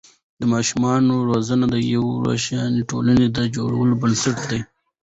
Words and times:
د 0.39 0.41
ماشومانو 0.53 1.13
روزنه 1.29 1.65
د 1.69 1.75
یوې 1.93 2.15
روښانه 2.27 2.81
ټولنې 2.89 3.27
د 3.31 3.39
جوړولو 3.55 3.93
بنسټ 4.01 4.37
دی. 4.49 4.61